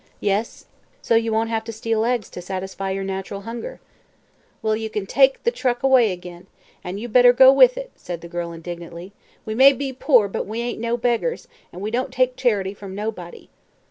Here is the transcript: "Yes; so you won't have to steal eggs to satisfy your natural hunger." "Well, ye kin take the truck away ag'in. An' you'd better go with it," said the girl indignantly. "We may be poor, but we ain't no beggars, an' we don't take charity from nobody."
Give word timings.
"Yes; 0.19 0.65
so 1.03 1.13
you 1.13 1.31
won't 1.31 1.51
have 1.51 1.63
to 1.65 1.71
steal 1.71 2.05
eggs 2.05 2.27
to 2.31 2.41
satisfy 2.41 2.89
your 2.89 3.03
natural 3.03 3.41
hunger." 3.41 3.79
"Well, 4.63 4.75
ye 4.75 4.89
kin 4.89 5.05
take 5.05 5.43
the 5.43 5.51
truck 5.51 5.83
away 5.83 6.11
ag'in. 6.11 6.47
An' 6.83 6.97
you'd 6.97 7.13
better 7.13 7.31
go 7.31 7.53
with 7.53 7.77
it," 7.77 7.91
said 7.95 8.21
the 8.21 8.27
girl 8.27 8.51
indignantly. 8.51 9.13
"We 9.45 9.53
may 9.53 9.73
be 9.73 9.93
poor, 9.93 10.27
but 10.27 10.47
we 10.47 10.59
ain't 10.59 10.79
no 10.79 10.97
beggars, 10.97 11.47
an' 11.71 11.81
we 11.81 11.91
don't 11.91 12.11
take 12.11 12.35
charity 12.35 12.73
from 12.73 12.95
nobody." 12.95 13.49